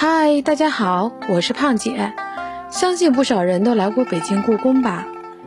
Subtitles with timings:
[0.00, 2.12] 嗨，大家好，我是胖姐。
[2.70, 5.04] 相信不少人都来过北京故宫吧？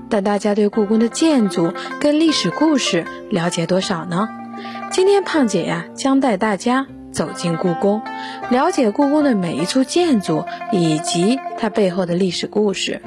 [0.10, 4.28] 但大家对故宫的建筑跟历史故事了解多少呢？
[4.92, 8.02] 今天胖姐呀，将带大家走进故宫，
[8.50, 10.44] 了解故宫的每一处建筑
[10.74, 13.02] 以及它背后的历史故事。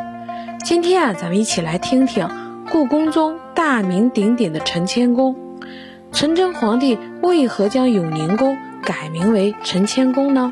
[0.65, 2.27] 今天啊，咱们一起来听听
[2.73, 5.37] 故宫中大名鼎鼎的承乾宫。
[6.11, 10.51] 崇祯皇帝为何将永宁宫改名为承乾宫呢？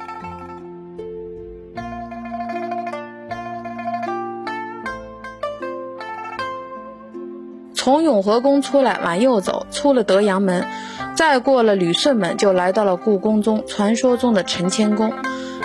[7.82, 10.64] 从永和宫出来，往右走，出了德阳门，
[11.16, 15.12] 再过了旅顺门，就来到了故宫中传说中的承乾宫。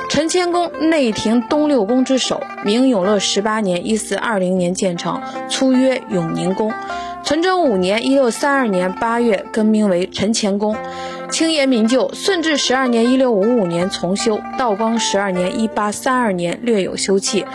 [0.10, 6.74] 承乾宫内廷东六宫之首，明永乐十八年（一四二零年）建成，初曰永宁宫。
[7.24, 10.76] 崇祯五年（一六三二年）八月更名为承乾宫。
[11.30, 17.46] 清延明旧，顺治十二年（一六五五年）重修，道光十二年（一八三二年）略有修葺。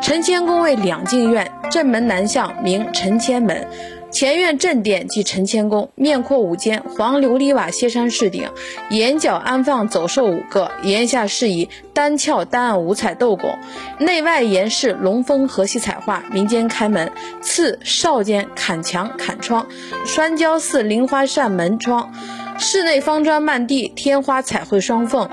[0.00, 3.66] 承乾宫为两进院，正门南向，名承乾门。
[4.12, 8.50] 前院正殿即承乾宫，面阔五间，黄琉璃瓦歇山式顶，
[8.90, 13.58] 檐角安放走兽五个，檐下饰以单翘单案五彩斗拱，
[13.98, 16.22] 内外檐饰龙凤河西彩画。
[16.30, 19.66] 民间开门，次少间砍墙砍窗，
[20.04, 22.12] 栓胶似菱花扇门窗，
[22.58, 25.30] 室内方砖漫地，天花彩绘双凤。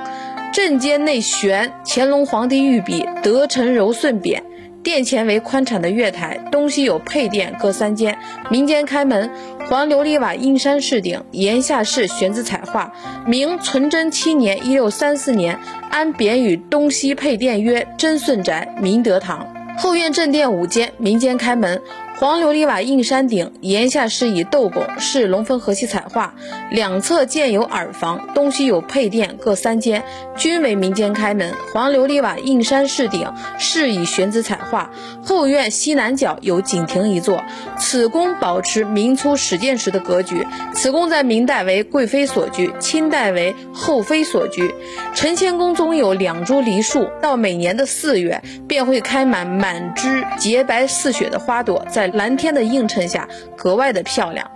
[0.54, 4.42] 正间内悬乾隆皇帝御笔德成柔顺匾。
[4.90, 8.18] 殿前为宽敞的月台，东西有配殿各三间。
[8.50, 9.30] 民间开门，
[9.70, 12.92] 黄琉璃瓦阴山式顶，檐下是玄子彩画。
[13.28, 15.60] 明纯贞七年（一六三四年），
[15.92, 19.54] 安匾与东西配殿曰贞顺宅、明德堂。
[19.78, 21.80] 后院正殿五间，民间开门。
[22.18, 26.34] 黄琉璃瓦硬山顶，檐下是以斗拱，是龙凤和玺彩画。
[26.72, 30.04] 两侧建有耳房，东西有配殿各三间，
[30.36, 31.54] 均为民间开门。
[31.74, 34.92] 黄琉璃瓦硬山式顶，是以玄子彩画。
[35.24, 37.44] 后院西南角有景亭一座。
[37.78, 40.46] 此宫保持明初始建时的格局。
[40.74, 44.74] 此宫在明代为贵妃所居，清代为后妃所居。
[45.14, 54.50] 承乾宫中有两株梨树，到每年的四月，便会开满满枝洁白似雪的花朵，在蓝天的映衬下，格外的漂亮。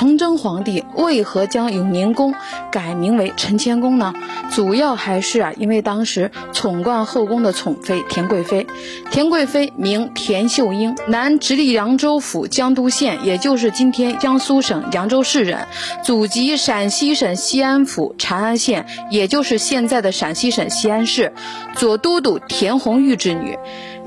[0.00, 2.34] 崇祯皇帝为何将永宁宫
[2.72, 4.14] 改名为承乾宫呢？
[4.50, 8.66] 主要还是啊，因为当时宠冠后宫的宠妃田贵妃。
[9.10, 15.66] 田贵妃名田秀英，南直隶扬州府江都县，也就是今天江苏省扬州市人，
[16.02, 21.34] 祖籍陕西省西安府长安县，也就是现在的陕西省西安市，
[21.76, 23.58] 左都督田弘玉之女。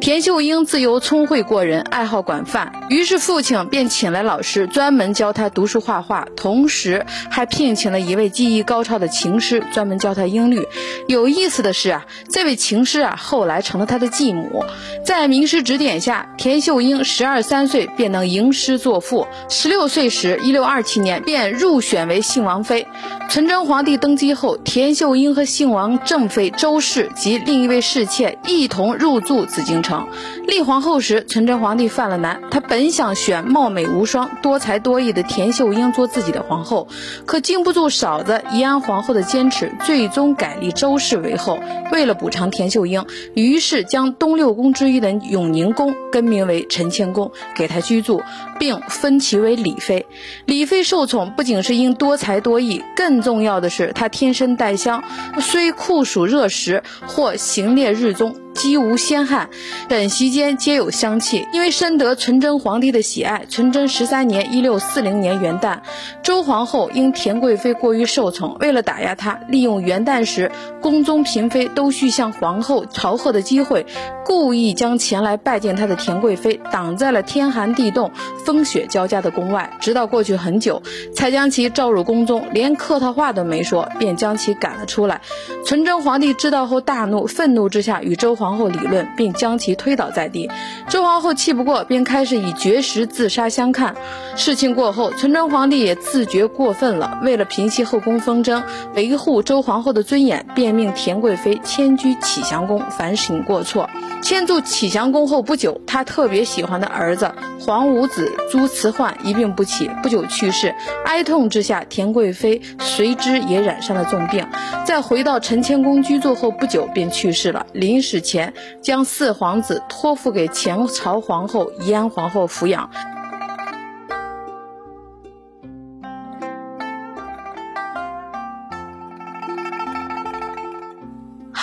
[0.02, 10.66] 田秀英自幼聪慧过人，爱好广泛，于是父亲便请来老师，专门教她读书画画，同时还聘请了一位技艺高超的琴师，专门教她音律。
[11.08, 14.64] 有意思的是啊，这位琴师啊，后来成了她的继母。
[15.06, 22.88] 在名师指点下，田秀英十二三岁便能吟诗作赋，十六岁时，一六二七年便入选为幸王妃。
[23.30, 30.08] 崇祯皇帝登基后，田秀英和幸王正妃周氏及另一位侍妾一同入住紫禁城。
[30.46, 32.42] 立皇后时，崇祯皇帝犯了难。
[32.52, 36.90] 他本想选貌美无双、多才多艺的田秀英做自己的皇后，
[37.26, 41.60] 可经不住嫂子怡安皇后的坚持，最终改立周氏为后。
[41.92, 43.06] 为了补偿田秀英，
[43.36, 48.22] 于是将东六宫之一的永宁宫更名为承乾宫，给她居住，
[48.60, 50.06] 并封其为李妃。
[50.46, 55.04] 李妃受宠不仅是因多才多艺，更重要的是她天生带香，
[55.40, 58.43] 虽酷暑热时或行猎日中。
[58.54, 59.50] 姬无仙汗，
[59.90, 61.48] 等席间皆有香气。
[61.52, 65.80] 因为深得纯真皇帝的喜爱，纯真十三年（一六四零年）元旦，
[66.22, 73.86] 周皇后因田贵妃过于受宠，为了打压她，利用元旦时宫中嫔妃都需向皇后朝贺的机会，
[74.24, 78.12] 故意将前来拜见她的田贵妃挡在了天寒地冻、
[78.46, 79.72] 风雪交加的宫外。
[79.80, 80.82] 直到过去很久，
[81.16, 85.22] 才将其召入宫中，连客套话都没说，便将其赶了出来。
[85.66, 88.36] 纯真皇帝知道后大怒，愤怒之下与周。
[88.43, 90.52] 皇皇后理论，并将其推倒在地。
[90.90, 93.96] 周皇后气不过，便开始以绝食自杀相看。
[94.36, 98.62] 事情过后，纯真皇帝也自觉过分了，为了平息后宫纷争，
[98.96, 103.90] 维护周皇后的尊严，便命田贵妃迁居启祥宫，反省过错。
[104.24, 107.30] 迁住启祥宫后不久，他特别喜欢的儿子
[107.60, 110.74] 皇五子朱慈焕一病不起，不久去世。
[111.06, 114.48] 哀痛之下，田贵妃随之也染上了重病。
[114.86, 117.66] 在回到承乾宫居住后不久，便去世了。
[117.74, 118.54] 临死前。
[118.82, 122.90] 将四皇子托付给前朝皇后延安皇后抚养。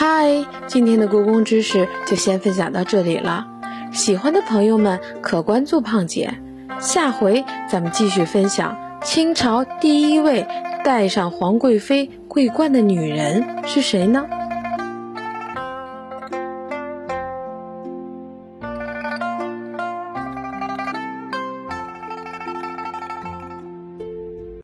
[0.03, 3.47] 嗨，今天的故宫知识就先分享到这里了。
[3.93, 6.39] 喜欢的朋友们可关注胖姐，
[6.81, 10.47] 下回咱们继续分享清朝第一位
[10.83, 14.25] 戴上皇贵妃桂冠的女人是谁呢？